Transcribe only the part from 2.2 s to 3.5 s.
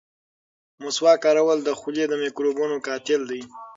میکروبونو قاتل دی.